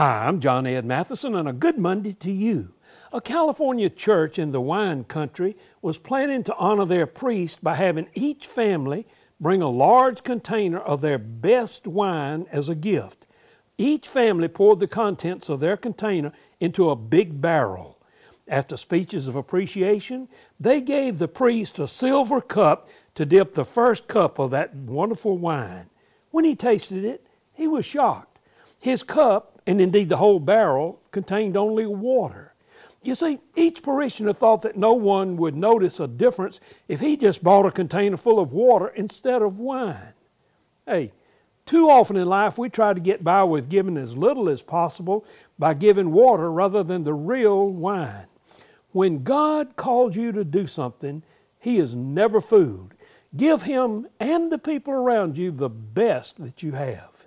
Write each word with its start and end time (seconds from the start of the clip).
Hi, 0.00 0.26
I'm 0.26 0.40
John 0.40 0.66
Ed 0.66 0.86
Mathison, 0.86 1.38
and 1.38 1.46
a 1.46 1.52
good 1.52 1.76
Monday 1.76 2.14
to 2.20 2.32
you. 2.32 2.72
A 3.12 3.20
California 3.20 3.90
church 3.90 4.38
in 4.38 4.50
the 4.50 4.58
wine 4.58 5.04
country 5.04 5.58
was 5.82 5.98
planning 5.98 6.42
to 6.44 6.56
honor 6.56 6.86
their 6.86 7.06
priest 7.06 7.62
by 7.62 7.74
having 7.74 8.08
each 8.14 8.46
family 8.46 9.06
bring 9.38 9.60
a 9.60 9.68
large 9.68 10.22
container 10.22 10.78
of 10.78 11.02
their 11.02 11.18
best 11.18 11.86
wine 11.86 12.46
as 12.50 12.70
a 12.70 12.74
gift. 12.74 13.26
Each 13.76 14.08
family 14.08 14.48
poured 14.48 14.78
the 14.78 14.86
contents 14.86 15.50
of 15.50 15.60
their 15.60 15.76
container 15.76 16.32
into 16.60 16.88
a 16.88 16.96
big 16.96 17.42
barrel. 17.42 17.98
After 18.48 18.78
speeches 18.78 19.28
of 19.28 19.36
appreciation, 19.36 20.28
they 20.58 20.80
gave 20.80 21.18
the 21.18 21.28
priest 21.28 21.78
a 21.78 21.86
silver 21.86 22.40
cup 22.40 22.88
to 23.16 23.26
dip 23.26 23.52
the 23.52 23.66
first 23.66 24.08
cup 24.08 24.38
of 24.38 24.50
that 24.52 24.74
wonderful 24.74 25.36
wine. 25.36 25.90
When 26.30 26.46
he 26.46 26.56
tasted 26.56 27.04
it, 27.04 27.26
he 27.52 27.66
was 27.66 27.84
shocked. 27.84 28.38
His 28.78 29.02
cup 29.02 29.59
and 29.70 29.80
indeed 29.80 30.08
the 30.08 30.16
whole 30.16 30.40
barrel, 30.40 31.00
contained 31.12 31.56
only 31.56 31.86
water. 31.86 32.54
You 33.04 33.14
see, 33.14 33.38
each 33.54 33.84
parishioner 33.84 34.32
thought 34.32 34.62
that 34.62 34.76
no 34.76 34.94
one 34.94 35.36
would 35.36 35.54
notice 35.54 36.00
a 36.00 36.08
difference 36.08 36.58
if 36.88 36.98
he 36.98 37.16
just 37.16 37.44
bought 37.44 37.66
a 37.66 37.70
container 37.70 38.16
full 38.16 38.40
of 38.40 38.52
water 38.52 38.88
instead 38.88 39.42
of 39.42 39.60
wine. 39.60 40.14
Hey, 40.86 41.12
too 41.66 41.88
often 41.88 42.16
in 42.16 42.26
life 42.26 42.58
we 42.58 42.68
try 42.68 42.92
to 42.92 42.98
get 42.98 43.22
by 43.22 43.44
with 43.44 43.68
giving 43.68 43.96
as 43.96 44.16
little 44.16 44.48
as 44.48 44.60
possible 44.60 45.24
by 45.56 45.74
giving 45.74 46.10
water 46.10 46.50
rather 46.50 46.82
than 46.82 47.04
the 47.04 47.14
real 47.14 47.68
wine. 47.68 48.26
When 48.90 49.22
God 49.22 49.76
calls 49.76 50.16
you 50.16 50.32
to 50.32 50.42
do 50.42 50.66
something, 50.66 51.22
He 51.60 51.78
is 51.78 51.94
never 51.94 52.40
fooled. 52.40 52.94
Give 53.36 53.62
Him 53.62 54.08
and 54.18 54.50
the 54.50 54.58
people 54.58 54.92
around 54.92 55.38
you 55.38 55.52
the 55.52 55.70
best 55.70 56.42
that 56.42 56.60
you 56.60 56.72
have. 56.72 57.19